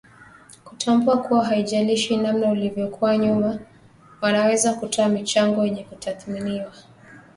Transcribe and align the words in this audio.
kutambua 0.65 1.21
kuwa 1.23 1.45
haijalishi 1.45 2.17
namna 2.17 2.49
ulivyokuwa 2.51 3.17
nyuma 3.17 3.59
wanaweza 4.21 4.73
kutoa 4.73 5.09
michango 5.09 5.65
yenye 5.65 5.83
kuthaminiwa 5.83 6.71